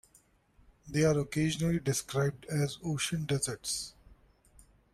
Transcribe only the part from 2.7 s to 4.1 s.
"ocean deserts".